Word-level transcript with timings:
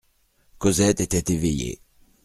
Cosette 0.57 0.99
était 0.99 1.29
éveillée. 1.31 1.79